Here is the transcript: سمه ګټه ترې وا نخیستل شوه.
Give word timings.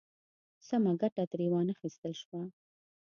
سمه 0.67 0.91
ګټه 1.01 1.23
ترې 1.31 1.47
وا 1.51 1.61
نخیستل 1.69 2.13
شوه. 2.21 2.41